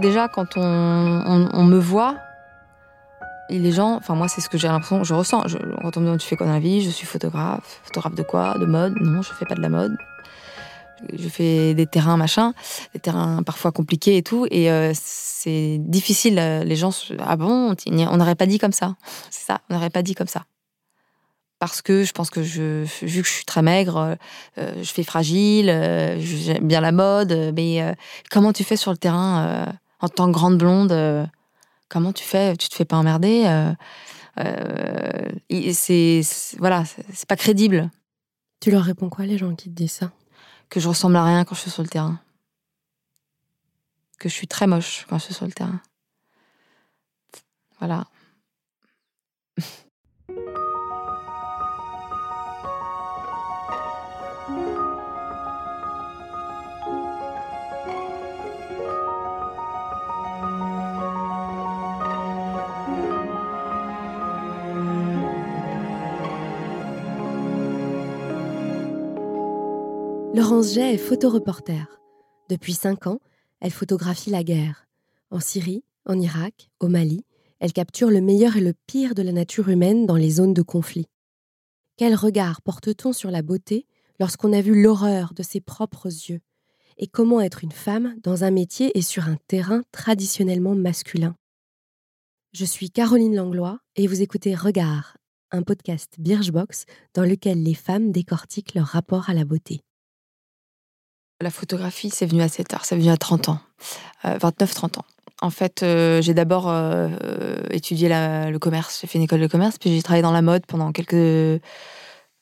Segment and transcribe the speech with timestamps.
[0.00, 2.16] Déjà, quand on, me voit,
[3.50, 5.42] les gens, enfin moi c'est ce que j'ai l'impression, je ressens.
[5.82, 7.80] quand on me demande tu fais quoi dans la vie, je suis photographe.
[7.84, 8.58] Photographe de quoi?
[8.58, 8.94] De mode?
[9.00, 9.96] Non, je fais pas de la mode.
[11.12, 12.54] Je fais des terrains machin,
[12.94, 16.36] des terrains parfois compliqués et tout, et euh, c'est difficile.
[16.64, 18.94] Les gens, ah bon, on n'aurait pas dit comme ça.
[19.30, 20.44] C'est ça, on n'aurait pas dit comme ça
[21.66, 24.18] parce que je pense que je, vu que je suis très maigre,
[24.58, 27.94] euh, je fais fragile, euh, j'aime bien la mode, mais euh,
[28.30, 31.28] comment tu fais sur le terrain en tant que grande blonde
[31.88, 32.56] Comment tu fais?
[32.56, 33.44] Tu te fais pas emmerder
[35.72, 36.22] C'est
[36.58, 37.90] voilà, c'est pas crédible.
[38.60, 40.10] Tu leur réponds quoi les gens qui te disent ça?
[40.70, 42.18] Que je ressemble à rien quand je suis sur le terrain.
[44.18, 45.80] Que je suis très moche quand je suis sur le terrain.
[47.78, 48.06] Voilà.
[70.34, 71.84] Laurence Jay est photoreporter.
[72.50, 73.20] Depuis cinq ans,
[73.60, 74.88] elle photographie la guerre.
[75.30, 77.24] En Syrie, en Irak, au Mali,
[77.60, 80.62] elle capture le meilleur et le pire de la nature humaine dans les zones de
[80.62, 81.06] conflit.
[81.96, 83.86] Quel regard porte-t-on sur la beauté
[84.18, 86.40] lorsqu'on a vu l'horreur de ses propres yeux?
[86.98, 91.36] Et comment être une femme dans un métier et sur un terrain traditionnellement masculin?
[92.52, 95.16] Je suis Caroline Langlois et vous écoutez Regard,
[95.52, 99.84] un podcast Birchbox dans lequel les femmes décortiquent leur rapport à la beauté.
[101.40, 103.58] La photographie, c'est venu assez tard, c'est venu à 30 ans,
[104.24, 105.04] 29-30 euh, ans.
[105.42, 107.08] En fait, euh, j'ai d'abord euh,
[107.70, 110.64] étudié le commerce, j'ai fait une école de commerce, puis j'ai travaillé dans la mode
[110.66, 111.60] pendant quelques,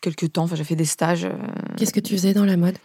[0.03, 1.27] quelques temps, enfin, j'ai fait des stages.
[1.77, 2.77] Qu'est-ce que tu faisais dans la mode?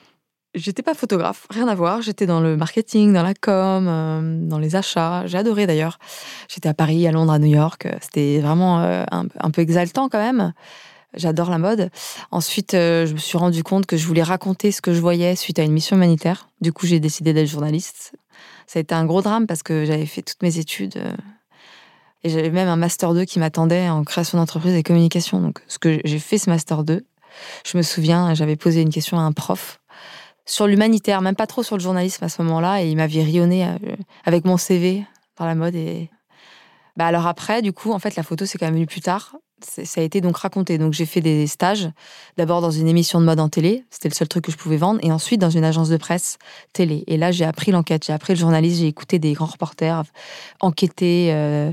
[0.56, 2.02] J'étais pas photographe, rien à voir.
[2.02, 5.28] J'étais dans le marketing, dans la com, dans les achats.
[5.28, 6.00] J'ai adoré d'ailleurs.
[6.48, 7.88] J'étais à Paris, à Londres, à New York.
[8.02, 10.54] C'était vraiment un, peu exaltant quand même.
[11.18, 11.90] J'adore la mode.
[12.32, 15.36] Ensuite, euh, je me suis rendu compte que je voulais raconter ce que je voyais
[15.36, 16.48] suite à une mission humanitaire.
[16.62, 18.14] Du coup, j'ai décidé d'être journaliste.
[18.68, 21.12] Ça a été un gros drame parce que j'avais fait toutes mes études euh,
[22.24, 25.42] et j'avais même un master 2 qui m'attendait en création d'entreprise et communication.
[25.42, 27.06] Donc, ce que j'ai fait ce master 2,
[27.66, 29.80] je me souviens, j'avais posé une question à un prof
[30.46, 33.66] sur l'humanitaire, même pas trop sur le journalisme à ce moment-là, et il m'avait rionné
[33.66, 33.78] euh,
[34.24, 35.06] avec mon CV
[35.38, 35.76] dans la mode.
[35.76, 36.10] Et
[36.96, 39.36] bah alors après, du coup, en fait, la photo c'est quand même venu plus tard
[39.62, 40.78] ça a été donc raconté.
[40.78, 41.90] Donc j'ai fait des stages,
[42.38, 44.78] d'abord dans une émission de mode en télé, c'était le seul truc que je pouvais
[44.78, 46.38] vendre, et ensuite dans une agence de presse
[46.74, 47.04] télé.
[47.08, 50.04] Et là j'ai appris l'enquête, j'ai appris le journalisme, j'ai écouté des grands reporters
[50.62, 51.30] enquêter.
[51.32, 51.72] Euh,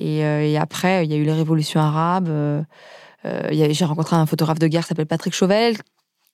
[0.00, 2.28] euh, et, après il y a eu les révolutions arabes.
[2.28, 2.62] Euh,
[3.50, 5.76] j'ai rencontré un photographe de guerre qui s'appelle Patrick Chauvel,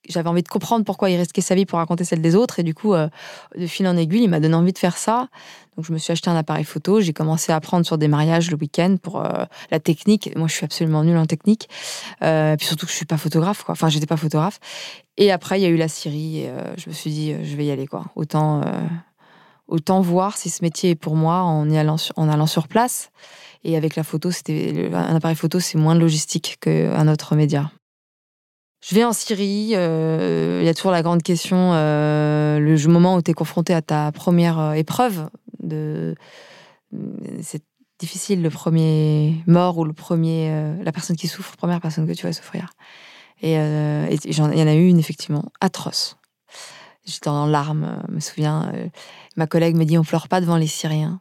[0.09, 2.59] j'avais envie de comprendre pourquoi il risquait sa vie pour raconter celle des autres.
[2.59, 3.09] Et du coup, euh,
[3.57, 5.29] de fil en aiguille, il m'a donné envie de faire ça.
[5.77, 7.01] Donc, je me suis acheté un appareil photo.
[7.01, 10.31] J'ai commencé à apprendre sur des mariages le week-end pour euh, la technique.
[10.37, 11.69] Moi, je suis absolument nulle en technique.
[12.23, 13.73] Euh, puis surtout que je suis pas photographe, quoi.
[13.73, 14.59] Enfin, j'étais pas photographe.
[15.17, 16.41] Et après, il y a eu la Syrie.
[16.41, 18.07] Et, je me suis dit, je vais y aller, quoi.
[18.17, 18.63] Autant,
[19.67, 23.11] autant voir si ce métier est pour moi en, y allant, en allant sur place.
[23.65, 27.71] Et avec la photo, c'était un appareil photo, c'est moins logistique qu'un autre média.
[28.81, 33.17] Je vais en Syrie, euh, il y a toujours la grande question, euh, le moment
[33.17, 35.29] où tu es confronté à ta première euh, épreuve.
[37.43, 37.63] C'est
[37.99, 40.51] difficile, le premier mort ou le premier,
[40.83, 42.71] la personne qui souffre, première personne que tu vas souffrir.
[43.43, 46.17] Et il y en a eu une, effectivement, atroce.
[47.05, 48.73] J'étais en larmes, je me souviens.
[49.37, 51.21] ma collègue me dit on pleure pas devant les Syriens.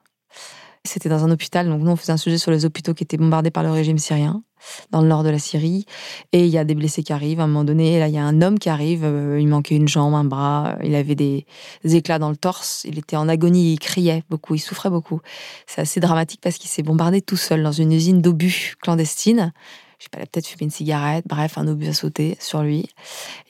[0.84, 3.18] C'était dans un hôpital, donc nous on faisait un sujet sur les hôpitaux qui étaient
[3.18, 4.44] bombardés par le régime syrien
[4.92, 5.86] dans le nord de la Syrie.
[6.32, 7.40] Et il y a des blessés qui arrivent.
[7.40, 9.04] À un moment donné, là, il y a un homme qui arrive.
[9.04, 10.78] Euh, il manquait une jambe, un bras.
[10.84, 11.46] Il avait des,
[11.84, 12.84] éclats dans le torse.
[12.86, 13.74] Il était en agonie.
[13.74, 14.56] Il criait beaucoup.
[14.56, 15.22] Il souffrait beaucoup.
[15.66, 19.54] C'est assez dramatique parce qu'il s'est bombardé tout seul dans une usine d'obus clandestine.
[20.00, 21.26] Je sais pas, il a peut-être fumé une cigarette.
[21.28, 22.88] Bref, un obus a sauté sur lui.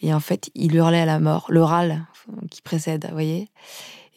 [0.01, 1.45] Et en fait, il hurlait à la mort.
[1.49, 2.05] L'oral
[2.49, 3.49] qui précède, vous voyez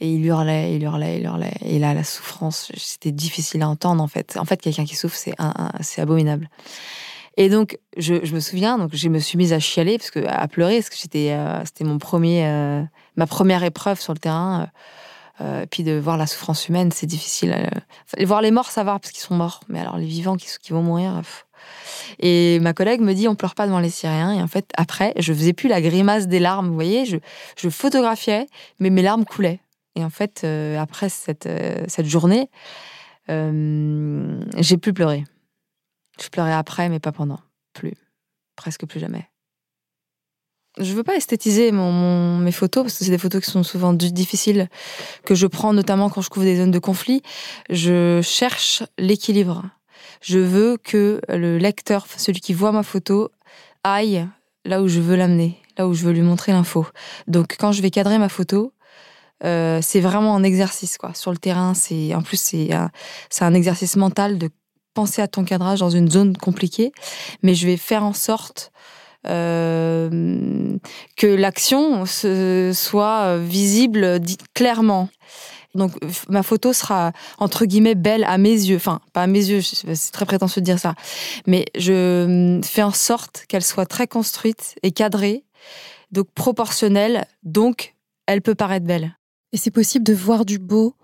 [0.00, 1.52] et il hurlait, il hurlait, il hurlait.
[1.62, 4.38] Et là, la souffrance, c'était difficile à entendre, en fait.
[4.38, 6.48] En fait, quelqu'un qui souffre, c'est abominable.
[7.36, 10.48] Et donc, je, me souviens, donc je me suis mise à chialer, parce que, à
[10.48, 12.82] pleurer, parce que c'était euh, c'était mon premier, euh,
[13.16, 14.68] ma première épreuve sur le terrain.
[15.42, 17.56] Euh, puis de voir la souffrance humaine, c'est difficile.
[18.20, 19.60] voir les morts, ça va, parce qu'ils sont morts.
[19.68, 21.22] Mais alors, les vivants qui, qui vont mourir.
[22.18, 24.32] Et ma collègue me dit, on pleure pas devant les Syriens.
[24.32, 26.68] Et en fait, après, je faisais plus la grimace des larmes.
[26.68, 28.48] Vous voyez, je photographiais,
[28.80, 29.60] mais mes larmes coulaient.
[29.96, 32.48] Et en fait, euh, après cette, euh, cette journée,
[33.28, 35.24] euh, j'ai plus pleuré.
[36.20, 37.40] Je pleurais après, mais pas pendant.
[37.72, 37.94] Plus.
[38.56, 39.28] Presque plus jamais.
[40.78, 44.68] je veux pas esthétiser mes photos parce que c'est des photos qui sont souvent difficiles
[45.24, 47.22] que je prends notamment quand je couvre des zones de conflit.
[47.70, 49.70] Je cherche l'équilibre.
[50.20, 53.30] Je veux que le lecteur, celui qui voit ma photo,
[53.84, 54.28] aille
[54.64, 56.86] là où je veux l'amener, là où je veux lui montrer l'info.
[57.26, 58.72] Donc quand je vais cadrer ma photo,
[59.44, 61.14] euh, c'est vraiment un exercice quoi.
[61.14, 62.90] Sur le terrain, c'est en plus c'est un,
[63.30, 64.50] c'est un exercice mental de
[64.94, 66.92] penser à ton cadrage dans une zone compliquée,
[67.42, 68.72] mais je vais faire en sorte
[69.26, 70.76] euh,
[71.16, 74.20] que l'action soit visible
[74.54, 75.08] clairement.
[75.74, 75.92] Donc
[76.28, 80.10] ma photo sera entre guillemets belle à mes yeux, enfin pas à mes yeux, c'est
[80.12, 80.94] très prétentieux de dire ça,
[81.46, 82.24] mais je
[82.56, 85.44] hum, fais en sorte qu'elle soit très construite et cadrée,
[86.10, 87.94] donc proportionnelle, donc
[88.26, 89.16] elle peut paraître belle.
[89.52, 90.94] Et c'est possible de voir du beau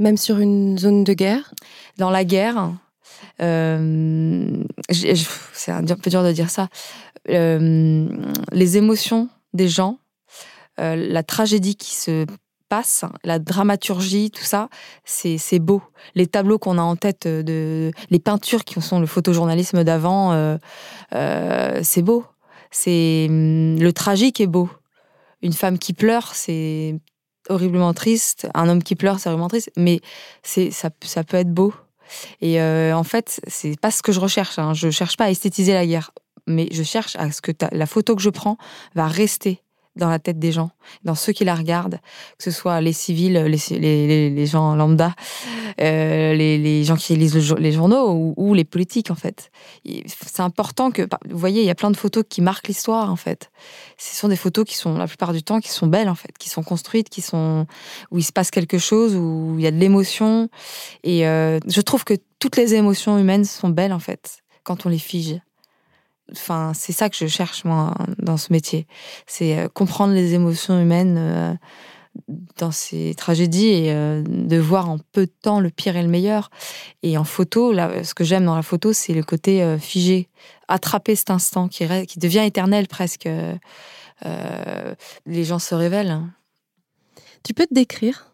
[0.00, 1.54] même sur une zone de guerre?
[1.98, 2.72] Dans la guerre,
[3.40, 6.68] euh, c'est un peu dur de dire ça.
[7.28, 8.08] Euh,
[8.50, 9.98] les émotions des gens,
[10.80, 12.26] euh, la tragédie qui se
[12.68, 14.68] passe, la dramaturgie, tout ça,
[15.04, 15.82] c'est beau.
[16.14, 20.58] Les tableaux qu'on a en tête, de, les peintures qui sont le photojournalisme d'avant,
[21.10, 22.24] c'est beau.
[22.70, 24.70] C'est le tragique est beau.
[25.42, 26.94] Une femme qui pleure, c'est
[27.50, 28.48] horriblement triste.
[28.54, 29.70] Un homme qui pleure, c'est horriblement triste.
[29.76, 30.00] Mais
[30.42, 31.74] c'est ça, ça peut être beau.
[32.40, 34.58] Et euh, en fait, c'est pas ce que je recherche.
[34.58, 34.74] Hein.
[34.74, 36.12] Je cherche pas à esthétiser la guerre,
[36.46, 38.56] mais je cherche à ce que la photo que je prends
[38.94, 39.62] va rester
[39.96, 40.70] dans la tête des gens,
[41.04, 41.98] dans ceux qui la regardent,
[42.38, 45.14] que ce soit les civils, les, les, gens lambda,
[45.80, 49.50] euh, les, gens qui lisent les journaux ou, les politiques en fait.
[50.06, 53.16] C'est important que, vous voyez, il y a plein de photos qui marquent l'histoire en
[53.16, 53.50] fait.
[53.98, 56.38] Ce sont des photos qui sont la plupart du temps qui sont belles en fait,
[56.38, 57.66] qui sont construites, qui sont
[58.10, 60.48] où il se passe quelque chose, où il y a de l'émotion.
[61.02, 64.88] Et euh, je trouve que toutes les émotions humaines sont belles en fait quand on
[64.88, 65.40] les fige.
[66.32, 68.86] Enfin, c'est ça que je cherche moi dans ce métier.
[69.26, 71.54] C'est euh, comprendre les émotions humaines euh,
[72.56, 76.08] dans ces tragédies et euh, de voir en peu de temps le pire et le
[76.08, 76.50] meilleur.
[77.02, 80.28] Et en photo, là, ce que j'aime dans la photo, c'est le côté figé,
[80.68, 83.28] attraper cet instant qui, qui devient éternel presque.
[85.26, 86.20] les gens se révèlent.
[87.42, 88.29] Tu peux te décrire?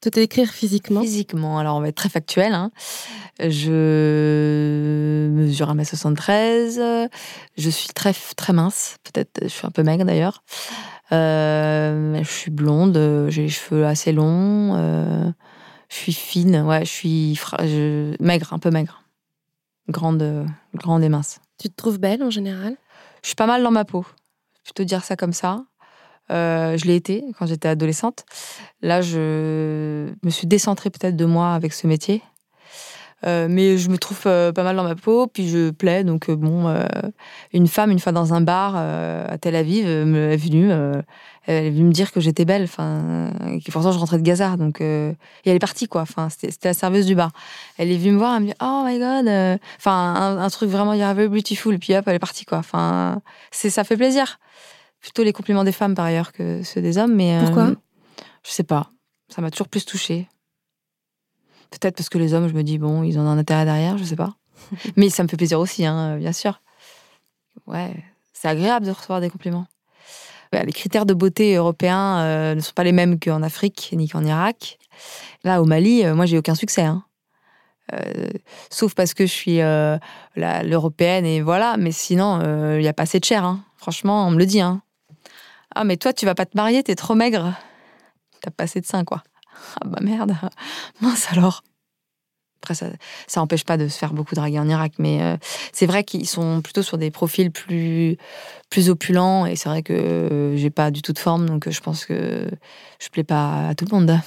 [0.00, 1.00] Te décrire physiquement?
[1.00, 2.52] Physiquement, alors on va être très factuel.
[2.52, 2.70] Hein.
[3.40, 7.08] Je mesure 1m73,
[7.56, 10.42] je suis très, très mince, peut-être je suis un peu maigre d'ailleurs.
[11.12, 15.30] Euh, je suis blonde, j'ai les cheveux assez longs, euh,
[15.88, 17.40] je suis fine, ouais, je suis
[18.20, 19.02] maigre, un peu maigre.
[19.88, 21.40] Grande, grande et mince.
[21.58, 22.76] Tu te trouves belle en général?
[23.22, 24.04] Je suis pas mal dans ma peau,
[24.64, 25.64] je peux te dire ça comme ça.
[26.30, 28.24] Euh, je l'ai été quand j'étais adolescente.
[28.82, 32.22] Là, je me suis décentrée peut-être de moi avec ce métier.
[33.26, 36.04] Euh, mais je me trouve euh, pas mal dans ma peau, puis je plais.
[36.04, 36.72] Donc, bon,
[37.52, 40.70] une femme, une fois dans un bar à Tel Aviv, est venue,
[41.46, 42.64] elle est venue me dire que j'étais belle.
[42.64, 43.30] Enfin,
[43.72, 44.56] pourtant, je rentrais de Gaza.
[44.56, 45.16] Donc, et
[45.46, 46.02] elle est partie, quoi.
[46.02, 47.30] Enfin, c'était la serveuse du bar.
[47.78, 50.92] Elle est venue me voir, elle me dit Oh my god Enfin, un, truc vraiment,
[50.92, 51.74] you're very beautiful.
[51.74, 52.58] Et puis hop, elle est partie, quoi.
[52.58, 53.20] Enfin,
[53.50, 54.38] ça fait plaisir
[55.00, 57.14] plutôt les compliments des femmes par ailleurs que ceux des hommes.
[57.14, 57.72] Mais, euh, Pourquoi?
[58.44, 58.90] Je sais pas.
[59.28, 60.28] Ça m'a toujours plus touchée.
[61.70, 64.04] Peut-être parce que les hommes, je me dis, bon, ils ont un intérêt derrière, je
[64.04, 64.36] sais pas.
[64.96, 66.62] mais ça me fait plaisir aussi, hein, bien sûr.
[67.66, 67.94] Ouais,
[68.32, 69.66] c'est agréable de recevoir des compliments.
[70.52, 74.24] les critères de beauté européens euh, ne sont pas les mêmes qu'en Afrique ni qu'en
[74.24, 74.78] Irak.
[75.44, 76.82] Là, au Mali, euh, moi, j'ai aucun succès.
[76.82, 77.04] Hein.
[78.70, 79.58] sauf parce que je suis
[80.36, 82.40] l'européenne et voilà, mais sinon,
[82.74, 83.44] il n'y a pas assez de chair.
[83.44, 83.60] Hein.
[83.76, 84.60] Franchement, on me le dit.
[84.60, 84.82] Hein.
[85.74, 87.54] Ah, mais toi, tu vas pas te marier, t'es trop maigre.
[88.40, 89.22] T'as pas assez de seins, quoi.
[89.80, 90.34] Ah bah merde.
[91.00, 91.62] Mince alors.
[92.60, 92.90] Après, ça
[93.36, 95.36] n'empêche pas de se faire beaucoup draguer en Irak, mais euh,
[95.72, 98.16] c'est vrai qu'ils sont plutôt sur des profils plus,
[98.68, 101.70] plus opulents, et c'est vrai que euh, j'ai pas du tout de forme, donc euh,
[101.70, 102.50] je pense que
[102.98, 104.18] je plais pas à tout le monde.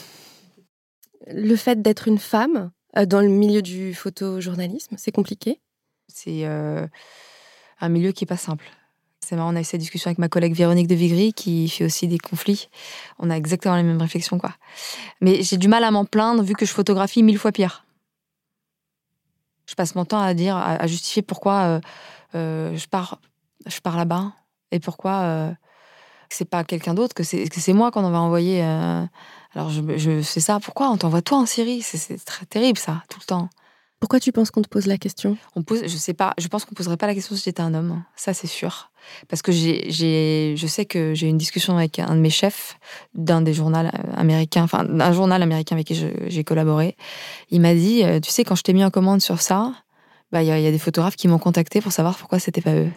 [1.28, 2.72] Le fait d'être une femme
[3.06, 5.60] dans le milieu du photojournalisme, c'est compliqué?
[6.08, 8.66] C'est un milieu qui est pas simple.
[9.24, 11.86] C'est marrant, on a eu cette discussion avec ma collègue Véronique de Vigry, qui fait
[11.86, 12.70] aussi des conflits.
[13.20, 14.56] On a exactement les mêmes réflexions, quoi.
[15.22, 17.86] Mais j'ai du mal à m'en plaindre, vu que je photographie mille fois pire.
[19.68, 21.82] Je passe mon temps à dire, à, justifier pourquoi euh,
[22.36, 23.20] euh, je pars,
[23.68, 24.34] je pars là-bas,
[24.72, 25.52] et pourquoi euh,
[26.30, 28.62] c'est pas quelqu'un d'autre, que c'est, moi qu'on va envoyer.
[28.64, 31.84] alors je, je ça, pourquoi on t'envoie toi en Syrie?
[31.84, 33.50] C'est très terrible, ça, tout le temps.
[34.02, 35.38] Pourquoi tu penses qu'on te pose la question?
[35.56, 36.34] On pose, je sais pas.
[36.40, 38.04] Je pense qu'on poserait pas la question si j'étais un homme.
[38.16, 38.92] Ça, c'est sûr.
[39.30, 42.80] Parce que j'ai, je sais que j'ai eu une discussion avec un de mes chefs
[43.14, 43.78] d'un des journaux
[44.16, 45.96] américains, enfin d'un journal américain avec qui
[46.28, 46.98] j'ai collaboré.
[47.52, 49.72] Il m'a dit, euh, tu sais, quand je t'ai mis en commande sur ça,
[50.32, 52.90] bah il y, a des photographes qui m'ont contacté pour savoir pourquoi c'était pas eux.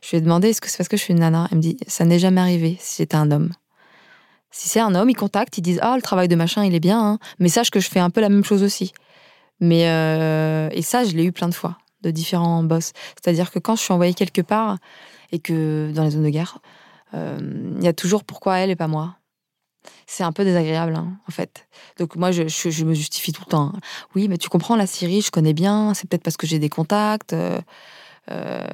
[0.00, 1.48] Je lui ai demandé est-ce que c'est parce que je suis une nana?
[1.50, 3.50] Elle me dit ça n'est jamais arrivé si j'étais un homme.
[4.52, 6.80] Si c'est un homme, ils contactent, ils disent ah le travail de machin il est
[6.80, 7.18] bien, hein.
[7.40, 8.92] mais sache que je fais un peu la même chose aussi.
[9.64, 12.92] Mais euh, et ça je l'ai eu plein de fois de différents boss.
[13.14, 14.76] C'est-à-dire que quand je suis envoyée quelque part
[15.32, 16.58] et que dans les zones de guerre,
[17.14, 17.38] euh,
[17.78, 19.16] il y a toujours pourquoi elle et pas moi
[20.06, 21.66] c'est un peu désagréable, hein, en fait.
[21.98, 22.42] Donc moi, je,
[22.84, 23.72] me justifie tout le temps.
[23.74, 23.80] Hein.
[24.14, 26.68] Oui, mais tu comprends, la Syrie, je connais bien, c'est peut-être parce que j'ai des
[26.68, 27.32] contacts.
[27.32, 27.60] Euh,
[28.30, 28.66] euh,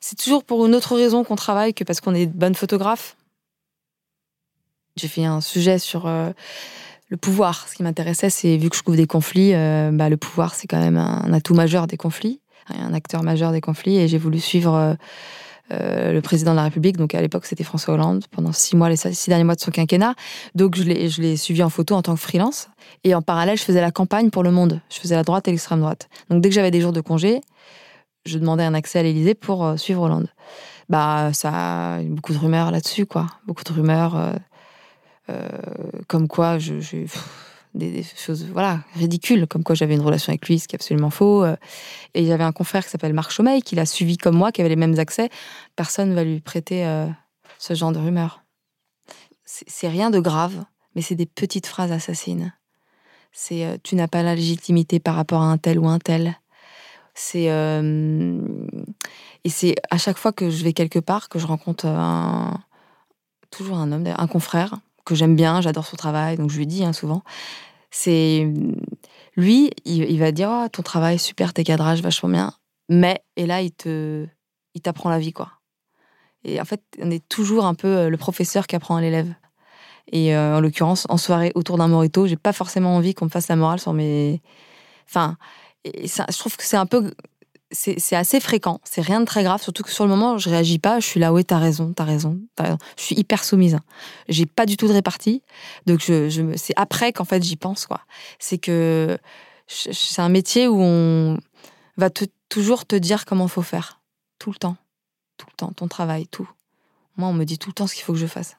[0.00, 3.16] c'est toujours pour une autre raison qu'on travaille que parce qu'on est bonne photographe.
[4.96, 6.30] J'ai fait un sujet sur euh,
[7.12, 7.68] le pouvoir.
[7.68, 10.80] Ce qui m'intéressait, c'est, vu que je couvre des conflits, bah, le pouvoir, c'est quand
[10.80, 14.96] même un, atout majeur des conflits, un acteur majeur des conflits, et j'ai voulu suivre
[15.72, 16.96] euh, le président de la République.
[16.96, 19.70] Donc à l'époque, c'était François Hollande pendant six mois, les six derniers mois de son
[19.70, 20.14] quinquennat.
[20.54, 22.68] Donc je l'ai, suivi en photo en tant que freelance.
[23.04, 24.80] Et en parallèle, je faisais la campagne pour le Monde.
[24.90, 26.08] Je faisais la droite et l'extrême droite.
[26.28, 27.40] Donc dès que j'avais des jours de congé,
[28.26, 30.28] je demandais un accès à l'Élysée pour euh, suivre Hollande.
[30.88, 33.26] Bah ça, beaucoup de rumeurs là-dessus, quoi.
[33.46, 34.34] Beaucoup de rumeurs.
[35.30, 35.48] Euh,
[36.08, 36.74] comme quoi, je,
[37.74, 41.10] des, choses voilà ridicules, comme quoi j'avais une relation avec lui, ce qui est absolument
[41.10, 41.44] faux.
[41.44, 41.56] Euh.
[42.14, 44.70] Et avait un confrère qui s'appelle Marc Chaumeil, qui l'a suivi comme moi, qui avait
[44.70, 45.30] les mêmes accès.
[45.76, 47.06] Personne ne va lui prêter euh,
[47.58, 48.42] ce genre de rumeurs.
[49.44, 50.64] C'est rien de grave,
[50.94, 52.54] mais c'est des petites phrases assassines.
[53.32, 56.38] C'est tu n'as pas la légitimité par rapport à un tel ou un tel.
[57.14, 57.44] C'est
[59.44, 62.62] et c'est à chaque fois que je vais quelque part que je rencontre un
[63.50, 66.84] toujours un homme, un confrère que j'aime bien, j'adore son travail, donc je lui dis
[66.84, 67.22] hein, souvent.
[67.90, 68.46] C'est
[69.36, 72.54] lui, il, va dire oh, ton travail super, tes cadrages vachement bien,
[72.88, 74.26] mais et là il te,
[74.74, 75.50] il t'apprend la vie quoi.
[76.44, 79.32] Et en fait, on est toujours un peu euh, le professeur qui apprend à l'élève.
[80.10, 83.30] Et euh, en l'occurrence, en soirée autour d'un morito, j'ai pas forcément envie qu'on me
[83.30, 84.42] fasse la morale sur mes.
[85.08, 85.36] Enfin,
[85.84, 87.14] et ça, je trouve que c'est un peu
[87.72, 88.80] c'est assez fréquent.
[88.84, 91.00] C'est rien de très grave, surtout que sur le moment, je réagis pas.
[91.00, 92.78] Je suis là, oui, t'as raison, t'as raison, as raison.
[92.96, 93.78] Je suis hyper soumise.
[94.28, 95.42] J'ai pas du tout de répartie.
[95.86, 98.02] Donc, je, c'est après qu'en fait, j'y pense, quoi.
[98.38, 99.18] C'est que
[99.66, 101.38] c'est un métier où on
[101.96, 102.10] va
[102.48, 104.00] toujours te dire comment faut faire.
[104.38, 104.76] Tout le temps.
[105.36, 105.72] Tout le temps.
[105.72, 106.48] Ton travail, tout.
[107.16, 108.56] Moi, on me dit tout le temps ce qu'il faut que je fasse.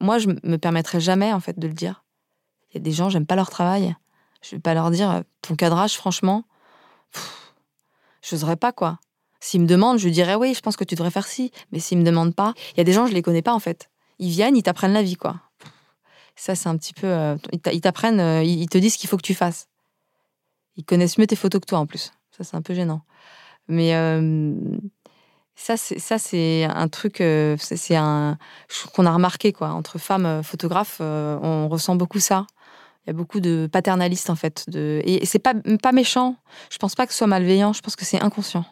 [0.00, 2.04] Moi, je me permettrai jamais, en fait, de le dire.
[2.70, 3.94] Il y a des gens, j'aime pas leur travail.
[4.42, 6.44] Je vais pas leur dire, ton cadrage, franchement,
[8.34, 8.98] n'oserais pas, quoi.
[9.40, 11.52] S'ils me demandent, je dirais oui, je pense que tu devrais faire ci.
[11.72, 13.60] Mais s'ils me demandent pas, il y a des gens, je les connais pas, en
[13.60, 13.90] fait.
[14.18, 15.36] Ils viennent, ils t'apprennent la vie, quoi.
[16.36, 17.06] Ça, c'est un petit peu.
[17.06, 17.36] Euh,
[17.72, 19.68] ils t'apprennent, euh, ils te disent ce qu'il faut que tu fasses.
[20.76, 22.12] Ils connaissent mieux tes photos que toi, en plus.
[22.36, 23.02] Ça, c'est un peu gênant.
[23.68, 24.54] Mais euh,
[25.54, 28.38] ça, c'est ça, c'est un truc, c'est un
[28.92, 29.70] qu'on a remarqué quoi.
[29.70, 32.46] Entre femmes photographes, on ressent beaucoup ça.
[33.06, 34.64] Il y a beaucoup de paternalistes en fait.
[34.68, 35.00] De...
[35.04, 36.36] Et c'est pas, pas méchant.
[36.70, 37.72] Je pense pas que ce soit malveillant.
[37.72, 38.64] Je pense que c'est inconscient.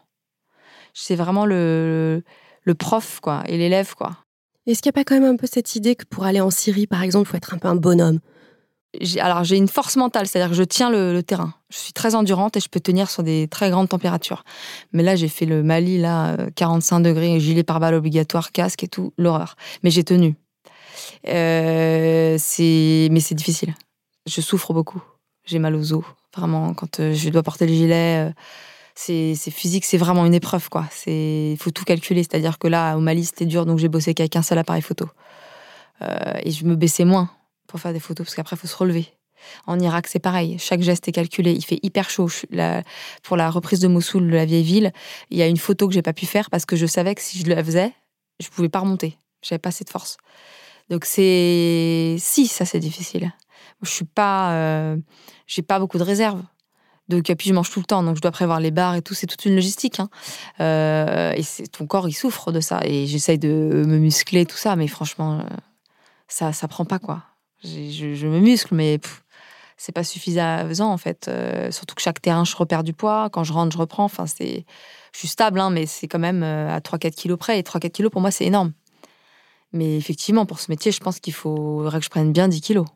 [0.93, 2.25] C'est vraiment le,
[2.63, 4.17] le prof quoi et l'élève quoi.
[4.67, 6.51] Est-ce qu'il n'y a pas quand même un peu cette idée que pour aller en
[6.51, 8.19] Syrie par exemple, il faut être un peu un bonhomme?
[9.21, 11.55] Alors j'ai une force mentale, c'est-à-dire que je tiens le, terrain.
[11.71, 14.45] Je suis très endurante et je peux tenir sur des très grandes températures.
[14.93, 19.13] Mais là j'ai fait le Mali là 45 degrés, gilet pare-balles obligatoire, casque et tout,
[19.19, 19.57] l'horreur.
[19.83, 20.35] Mais j'ai tenu.
[21.29, 23.75] Euh, mais c'est difficile
[24.27, 25.03] je souffre beaucoup.
[25.45, 26.05] J'ai mal aux os.
[26.35, 28.33] Vraiment, quand euh, je dois porter le gilet, euh,
[28.95, 30.89] c'est physique, c'est vraiment une épreuve, quoi.
[31.07, 32.23] Il faut tout calculer.
[32.23, 35.09] C'est-à-dire que là, au Mali, c'était dur, donc j'ai bossé qu'avec un seul appareil photo.
[36.03, 37.31] Euh, et je me baissais moins
[37.67, 39.09] pour faire des photos, parce qu'après, il faut se relever.
[39.67, 40.59] En Irak, c'est pareil.
[40.59, 41.53] Chaque geste est calculé.
[41.53, 42.29] Il fait hyper chaud.
[43.23, 44.93] pour la reprise de Mossoul, de la vieille ville,
[45.31, 47.21] il y a une photo que j'ai pas pu faire parce que je savais que
[47.21, 47.93] si je la faisais,
[48.41, 49.19] je pouvais pas remonter.
[49.43, 50.17] J'avais pas assez de force.
[50.89, 53.33] Donc c'est si ça c'est difficile.
[53.83, 54.97] Je suis pas, euh,
[55.47, 56.43] j'ai pas beaucoup de réserves.
[57.09, 59.13] Donc, puis je mange tout le temps, donc je dois prévoir les bars et tout.
[59.15, 60.01] C'est toute une logistique.
[60.01, 60.09] Hein.
[60.61, 62.81] Euh, et ton corps, il souffre de ça.
[62.85, 65.57] Et j'essaye de me muscler, tout ça, mais franchement, euh,
[66.29, 67.23] ça, ça prend pas quoi.
[67.63, 69.01] Je, me muscle, mais
[69.77, 71.31] c'est pas suffisant en fait.
[71.71, 73.29] surtout que chaque terrain, je repère du poids.
[73.31, 74.05] Quand je rentre, je reprends.
[74.05, 74.65] Enfin, c'est,
[75.13, 77.59] je suis stable, hein, mais c'est quand même à 3-4 kilos près.
[77.59, 78.73] Et 3-4 kilos, pour moi, c'est énorme.
[79.75, 82.87] Mais effectivement, pour ce métier, je pense qu'il faudrait que je prenne bien 10 kilos.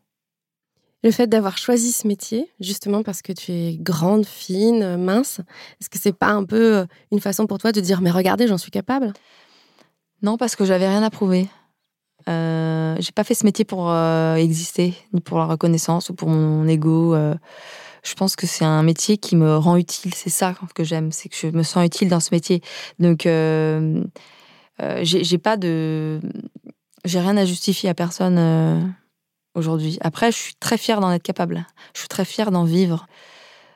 [1.05, 5.40] Le fait d'avoir choisi ce métier, justement parce que tu es grande, fine, mince,
[5.81, 8.49] est-ce que c'est pas un peu euh, une façon pour toi de dire mais regardez,
[8.49, 9.12] j'en suis capable?
[10.23, 11.49] Non, parce que j'avais rien à prouver.
[12.28, 16.28] Euh, j'ai pas fait ce métier pour euh, exister, ni pour la reconnaissance ou pour
[16.28, 17.14] mon ego.
[17.14, 17.35] Euh.
[18.02, 20.14] je pense que c'est un métier qui me rend utile.
[20.14, 22.62] C'est ça que j'aime, c'est que je me sens utile dans ce métier.
[22.99, 23.28] Donc, j'ai
[25.38, 26.21] pas de,
[27.05, 28.95] j'ai rien à justifier à personne
[29.59, 29.99] aujourd'hui.
[30.00, 31.67] Après, je suis très fière d'en être capable.
[31.95, 33.07] Je suis très fière d'en vivre.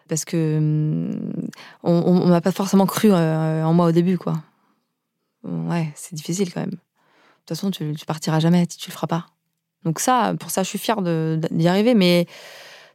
[0.09, 1.33] Parce que hum,
[1.83, 4.43] on, m'a pas forcément cru euh, en moi au début, quoi.
[5.45, 6.71] ouais, c'est difficile quand même.
[6.71, 6.77] De
[7.47, 9.27] toute façon, tu, tu partiras jamais si tu le feras pas.
[9.85, 12.27] Donc ça, pour ça, je suis fière d'y arriver, mais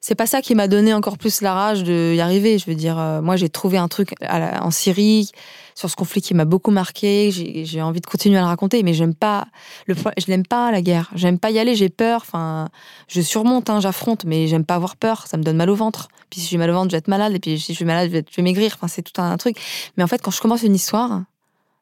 [0.02, 2.58] c'est pas ça qui m'a donné encore plus la rage d'y arriver.
[2.58, 5.32] Je veux dire, euh, moi, j'ai trouvé un truc en Syrie
[5.76, 7.32] sur ce conflit qui m'a beaucoup marqué.
[7.32, 9.48] J'ai envie de continuer à le raconter, mais j'aime pas
[9.86, 11.10] le, je n'aime pas la guerre.
[11.16, 11.76] J'aime pas y aller.
[11.76, 12.22] J'ai peur.
[12.22, 12.70] Enfin,
[13.08, 15.28] je surmonte, hein, j'affronte, mais j'aime pas avoir peur.
[15.28, 16.08] Ça me donne mal au ventre.
[16.30, 17.34] Puis si j'ai mal au ventre, je vais être malade.
[17.34, 18.74] Et puis si je suis malade, je vais, maigrir.
[18.76, 19.58] Enfin, c'est tout un, truc.
[19.98, 21.24] Mais en fait, quand je commence une histoire,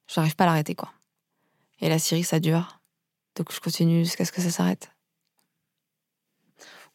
[0.07, 0.89] j'arrive pas à l'arrêter, quoi.
[1.81, 2.79] Et la Syrie, ça dure.
[3.35, 4.94] Donc je continue jusqu'à ce que ça s'arrête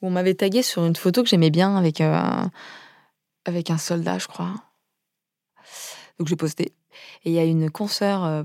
[0.03, 2.45] on m'avait tagué sur une photo que j'aimais bien avec, euh,
[3.45, 4.55] avec un soldat, je crois.
[6.19, 6.73] Donc j'ai posté.
[7.25, 8.43] Et il y a une consoeur euh,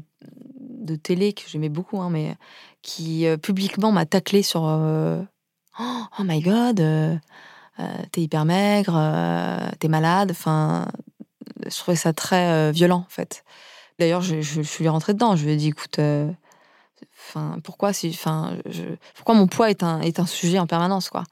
[0.59, 2.35] de télé que j'aimais beaucoup, hein, mais
[2.81, 7.21] qui euh, publiquement m'a taclé sur oh, my god,
[8.11, 10.31] t'es hyper maigre, t'es malade.
[10.31, 10.87] Enfin,
[11.65, 13.43] je trouvais ça très violent en fait.
[13.97, 15.37] D'ailleurs, je, suis rentrée dedans.
[15.37, 15.99] Je lui ai dit, écoute,
[17.17, 18.57] enfin, pourquoi si, enfin,
[19.15, 21.23] pourquoi mon poids est un, est un sujet en permanence, quoi?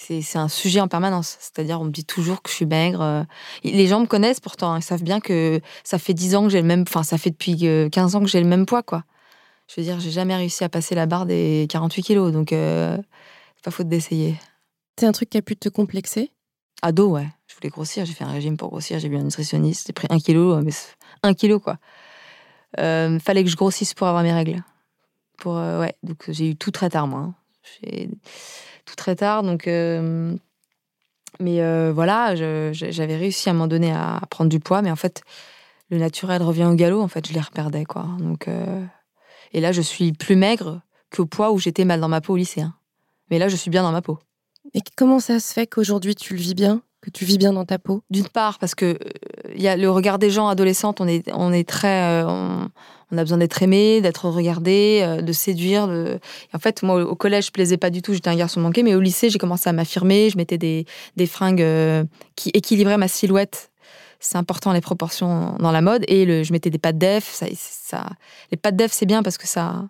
[0.00, 1.36] C'est un sujet en permanence.
[1.40, 3.02] C'est-à-dire, on me dit toujours que je suis maigre.
[3.02, 3.22] Euh.
[3.64, 4.76] Les gens me connaissent pourtant.
[4.76, 6.84] Ils savent bien que ça fait 10 ans que j'ai le même.
[6.88, 7.56] Enfin, ça fait depuis
[7.90, 9.04] 15 ans que j'ai le même poids, quoi.
[9.68, 12.32] Je veux dire, j'ai jamais réussi à passer la barre des 48 kilos.
[12.32, 12.96] Donc, euh,
[13.56, 14.36] c'est pas faute d'essayer.
[14.98, 16.32] C'est un truc qui a pu te complexer?
[16.82, 17.28] Ado, ouais.
[17.46, 18.06] Je voulais grossir.
[18.06, 18.98] J'ai fait un régime pour grossir.
[18.98, 19.88] J'ai vu un nutritionniste.
[19.88, 20.60] J'ai pris un kilo.
[20.62, 20.72] Mais
[21.22, 21.76] un kilo, quoi.
[22.78, 24.64] Euh, fallait que je grossisse pour avoir mes règles.
[25.38, 25.94] Pour, ouais.
[26.02, 27.20] Donc, j'ai eu tout très tard, moi.
[27.20, 27.34] Hein.
[28.88, 29.42] J'ai très tard.
[29.42, 30.34] Donc, euh,
[31.38, 34.96] mais euh, voilà, j'avais réussi à un moment donné à prendre du poids, mais en
[34.96, 35.22] fait,
[35.90, 37.00] le naturel revient au galop.
[37.00, 38.06] En fait, je les reperdais, quoi.
[38.18, 38.84] Donc, euh,
[39.52, 40.82] et là, je suis plus maigre
[41.14, 42.62] qu'au poids où j'étais mal dans ma peau au lycée.
[42.62, 42.74] Hein.
[43.30, 44.18] Mais là, je suis bien dans ma peau.
[44.74, 46.82] Et comment ça se fait qu'aujourd'hui tu le vis bien?
[47.00, 48.02] Que tu vis bien dans ta peau?
[48.10, 48.98] D'une part, parce que
[49.54, 52.22] il y a le regard des gens adolescentes, on est, on est très,
[53.12, 55.88] on a besoin d'être aimé, d'être regardé, euh, de séduire.
[56.52, 58.94] en fait, moi, au collège, je plaisais pas du tout, j'étais un garçon manqué, mais
[58.94, 62.04] au lycée, j'ai commencé à m'affirmer, je mettais des, des fringues euh,
[62.36, 63.70] qui équilibraient ma silhouette.
[64.20, 66.04] C'est important les proportions dans la mode.
[66.06, 67.24] Et le, je mettais des pattes def.
[67.32, 68.06] Ça, ça,
[68.50, 69.86] les pattes def, c'est bien parce que ça,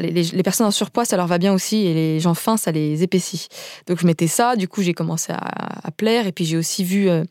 [0.00, 3.02] les, personnes en surpoids, ça leur va bien aussi, et les gens fins, ça les
[3.02, 3.48] épaissit.
[3.86, 7.08] Donc je mettais ça, du coup j'ai commencé à, plaire, et puis j'ai aussi vu,
[7.08, 7.24] euh,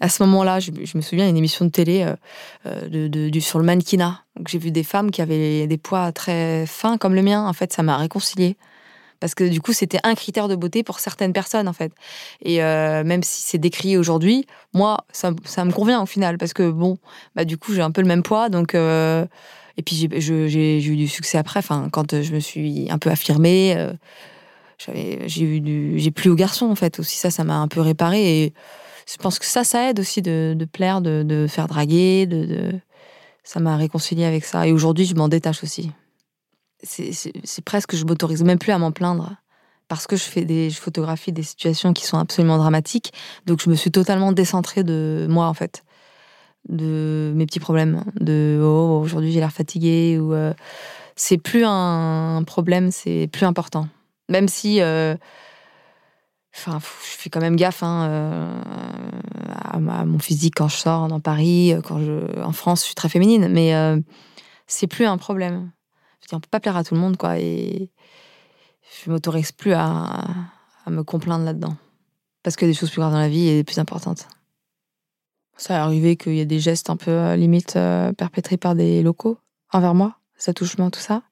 [0.00, 2.14] à ce moment-là, je, me souviens, une émission de télé euh,
[2.66, 4.22] euh, de, sur le mannequinat.
[4.36, 7.52] Donc j'ai vu des femmes qui avaient des poids très fins comme le mien, en
[7.52, 8.56] fait, ça m'a réconcilié.
[9.18, 11.92] Parce que du coup, c'était un critère de beauté pour certaines personnes, en fait.
[12.44, 16.68] Et même si c'est décrié aujourd'hui, moi, ça, ça, me convient au final, parce que
[16.68, 16.98] bon,
[17.36, 18.74] bah, du coup, j'ai un peu le même poids, donc
[19.76, 23.10] et puis j'ai eu du succès après, enfin, quand euh, je me suis un peu
[23.10, 23.74] affirmée.
[23.76, 23.92] Euh,
[25.26, 27.16] j'ai eu j'ai plus aux garçons en fait aussi.
[27.16, 28.54] Ça ça m'a un peu réparé et
[29.08, 32.72] je pense que ça ça aide aussi de, plaire de, faire draguer de...
[33.44, 34.66] ça m'a réconcilié avec ça.
[34.66, 35.92] Et aujourd'hui je m'en détache aussi.
[36.82, 39.36] C'est presque je m'autorise même plus à m'en plaindre
[39.86, 43.12] parce que je fais des je photographie des situations qui sont absolument dramatiques.
[43.46, 45.84] Donc je me suis totalement décentrée de moi en fait
[46.68, 50.54] de mes petits problèmes, de oh aujourd'hui j'ai l'air fatigué ou euh,
[51.16, 53.88] c'est plus un problème, c'est plus important.
[54.28, 55.14] Même si, euh,
[56.54, 56.70] je
[57.00, 58.62] fais quand même gaffe hein, euh,
[59.60, 63.08] à, mon physique quand je sors dans Paris, quand je, en France, je suis très
[63.08, 63.72] féminine, mais
[64.66, 65.70] c'est plus un problème.
[66.22, 67.90] Je dis, on peut pas plaire à tout le monde, quoi, et
[69.04, 70.24] je m'autorise plus à,
[70.86, 71.76] à me complaindre là-dedans,
[72.42, 74.28] parce que des choses plus graves dans la vie et plus importantes.
[75.56, 78.74] Ça est arrivé qu'il y ait des gestes un peu euh, limite euh, perpétrés par
[78.74, 79.38] des locaux
[79.72, 81.22] envers moi, ça touche moi, tout ça.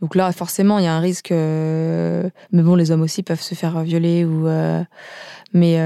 [0.00, 1.32] Donc là, forcément, il y a un risque.
[1.32, 4.48] Euh, mais bon, les hommes aussi peuvent se faire violer ou.
[5.52, 5.76] mais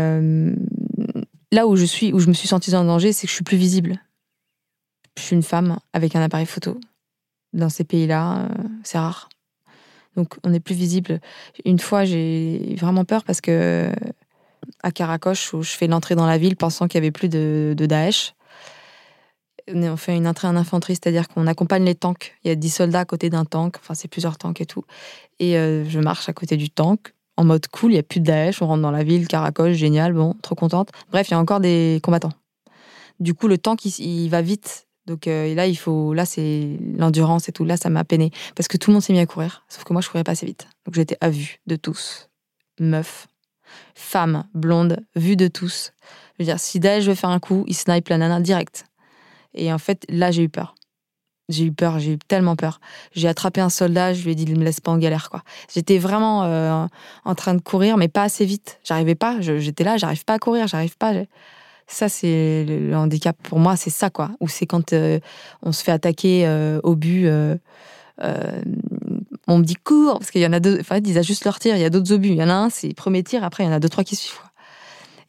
[1.52, 3.44] là où je suis, où je me suis sentie en danger, c'est que je suis
[3.44, 4.00] plus visible.
[5.18, 6.78] Je suis une femme avec un appareil photo.
[7.52, 8.48] Dans ces pays-là,
[8.84, 9.28] c'est rare.
[10.16, 11.20] Donc, on est plus visible.
[11.64, 13.92] Une fois, j'ai vraiment peur parce que
[14.82, 17.74] à Karakosh où je fais l'entrée dans la ville pensant qu'il y avait plus de,
[17.78, 18.34] Daesh.
[19.74, 22.36] On fait une entrée en infanterie, c'est-à-dire qu'on accompagne les tanks.
[22.44, 24.84] Il y a 10 soldats à côté d'un tank, enfin c'est plusieurs tanks et tout.
[25.40, 28.20] Et euh, je marche à côté du tank en mode cool, il n'y a plus
[28.20, 30.90] de Daesh, on rentre dans la ville, Karakosh, génial, bon, trop contente.
[31.10, 32.32] Bref, il y a encore des combattants.
[33.20, 34.86] Du coup, le tank, il, va vite.
[35.06, 37.64] Donc euh, là, il faut, là, c'est l'endurance et tout.
[37.64, 39.92] Là, ça m'a peiné parce que tout le monde s'est mis à courir, sauf que
[39.92, 40.66] moi, je courais pas assez vite.
[40.84, 42.28] Donc j'étais à vue de tous,
[42.80, 43.28] meuf,
[43.94, 45.92] femme, blonde, vue de tous.
[46.38, 48.86] Je veux dire, si Daesh veut faire un coup, il snipe la nana direct.
[49.54, 50.74] Et en fait, là, j'ai eu peur.
[51.48, 52.80] J'ai eu peur, j'ai eu tellement peur.
[53.12, 55.42] J'ai attrapé un soldat, je lui ai dit, il me laisse pas en galère, quoi.
[55.72, 56.86] J'étais vraiment euh,
[57.24, 58.80] en train de courir, mais pas assez vite.
[58.82, 61.12] J'arrivais pas, j'étais là, j'arrive pas à courir, j'arrive pas.
[61.86, 64.30] Ça, c'est le handicap pour moi, c'est ça, quoi.
[64.40, 65.20] Ou c'est quand euh,
[65.62, 67.28] on se fait attaquer euh, au but.
[69.48, 70.78] Euh, on me dit cours, parce qu'il y en a deux.
[70.80, 72.30] Enfin, ils ajustent leur tir, il y a d'autres obus.
[72.30, 74.04] Il y en a un, c'est premier tir, après, il y en a deux, trois
[74.04, 74.38] qui suivent.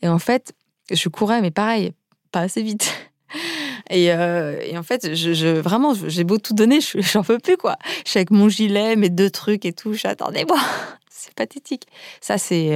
[0.01, 0.53] Et en fait,
[0.91, 1.93] je courais, mais pareil,
[2.31, 2.93] pas assez vite.
[3.89, 7.77] Et, en fait, je, vraiment, j'ai beau tout donner, j'en peux plus, quoi.
[8.03, 9.95] Je suis avec mon gilet, mes deux trucs et tout.
[10.03, 10.57] Attendez-moi,
[11.09, 11.87] c'est pathétique.
[12.19, 12.75] Ça, c'est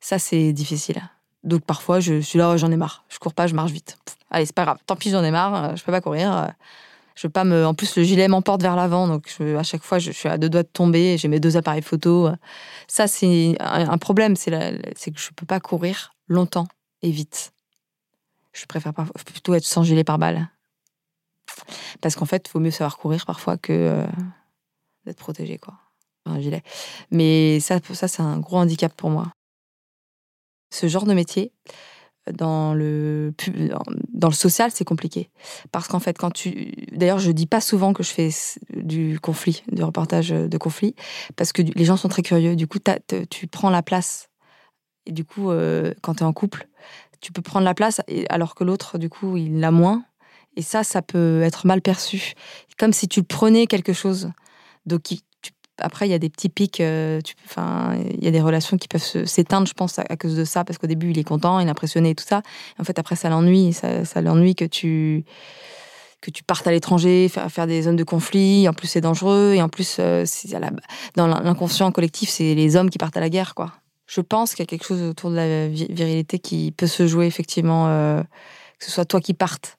[0.00, 1.00] ça, c'est difficile.
[1.44, 3.04] Donc parfois, je suis là, j'en ai marre.
[3.08, 3.98] Je cours pas, je marche vite.
[4.30, 4.78] allez, c'est pas grave.
[4.86, 5.64] Tant pis, j'en ai marre.
[5.64, 6.52] Euh, je peux pas courir.
[7.20, 7.66] Je pas me.
[7.66, 10.48] En plus, le gilet m'emporte vers l'avant, donc à chaque fois, je, suis à deux
[10.48, 11.18] doigts de tomber.
[11.18, 12.30] J'ai mes deux appareils photo.
[12.88, 16.66] Ça, c'est un, problème, c'est que je peux pas courir longtemps
[17.02, 17.52] et vite.
[18.52, 18.94] Je préfère
[19.26, 20.48] plutôt être sans gilet par balle.
[22.00, 24.06] Parce qu'en fait, il vaut mieux savoir courir parfois que euh,
[25.04, 25.74] d'être protégé, quoi.
[26.24, 26.62] Un gilet.
[27.10, 29.30] Mais ça, ça c'est un gros handicap pour moi
[30.70, 31.52] ce genre de métier,
[32.32, 33.32] dans le,
[34.12, 35.30] dans le social, c'est compliqué.
[35.72, 36.72] Parce qu'en fait, quand tu.
[36.92, 38.30] D'ailleurs, je dis pas souvent que je fais
[38.74, 40.94] du conflit, du reportage de conflit,
[41.36, 42.56] parce que les gens sont très curieux.
[42.56, 42.78] Du coup,
[43.30, 44.28] tu prends la place.
[45.06, 46.68] Et du coup, euh, quand tu es en couple,
[47.20, 50.04] tu peux prendre la place, alors que l'autre, du coup, il l'a moins.
[50.56, 52.34] Et ça, ça peut être mal perçu.
[52.78, 54.30] Comme si tu prenais quelque chose.
[54.86, 55.12] Donc,
[55.80, 56.80] après, il y a des petits pics.
[56.80, 57.20] Euh,
[57.56, 60.78] il y a des relations qui peuvent s'éteindre, je pense, à, cause de ça, parce
[60.78, 62.42] qu'au début, il est content, il est impressionné et tout ça.
[62.78, 63.72] en fait, après, ça l'ennuie.
[63.72, 65.24] Ça, ça l'ennuie que tu
[66.20, 68.68] que tu partes à l'étranger, faire, faire des zones de conflit.
[68.68, 69.54] En plus, c'est dangereux.
[69.54, 70.24] Et en plus, euh,
[71.16, 73.72] dans l'inconscient collectif, c'est les hommes qui partent à la guerre, quoi.
[74.06, 77.26] Je pense qu'il y a quelque chose autour de la virilité qui peut se jouer,
[77.26, 78.22] effectivement, euh,
[78.78, 79.78] que ce soit toi qui partes.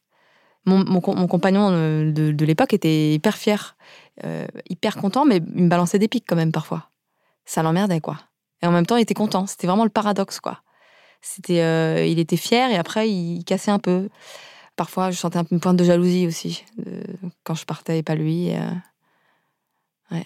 [0.66, 3.76] Mon, mon, compagnon de l'époque était hyper fier
[4.24, 6.90] euh, hyper content, mais il me balançait des pics quand même parfois.
[7.46, 8.18] Ça l'emmerdait, quoi.
[8.62, 9.48] Et en même temps, il était content.
[9.48, 10.62] C'était vraiment le paradoxe, quoi.
[11.22, 14.10] C'était, euh, il était fier et après, il cassait un peu.
[14.76, 16.66] Parfois, je sentais une pointe de jalousie aussi
[17.44, 18.52] quand je partais et pas lui.
[18.52, 18.72] Euh,
[20.12, 20.26] ouais.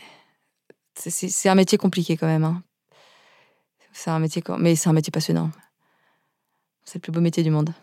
[0.97, 2.45] C'est un métier compliqué quand même.
[2.45, 2.63] Hein.
[3.91, 5.51] C'est un métier, mais c'est un métier passionnant.
[6.85, 7.73] C'est le plus beau métier du monde.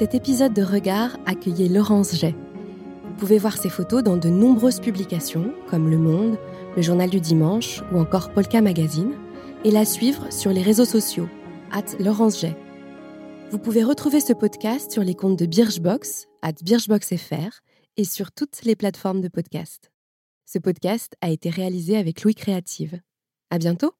[0.00, 2.34] Cet épisode de Regard accueillait Laurence Jay.
[3.04, 6.38] Vous pouvez voir ses photos dans de nombreuses publications comme Le Monde,
[6.74, 9.12] Le Journal du Dimanche ou encore Polka Magazine
[9.62, 11.28] et la suivre sur les réseaux sociaux,
[11.70, 12.56] at Laurence Jay.
[13.50, 17.60] Vous pouvez retrouver ce podcast sur les comptes de Birchbox, at BirchboxFR
[17.98, 19.92] et sur toutes les plateformes de podcast.
[20.46, 23.02] Ce podcast a été réalisé avec Louis Créative.
[23.50, 23.99] À bientôt!